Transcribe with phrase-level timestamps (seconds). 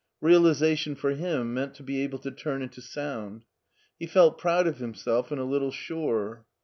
[0.19, 3.45] Realization for him meant to be able to turn into sound
[3.99, 6.43] He felt proud of himself and a little sure.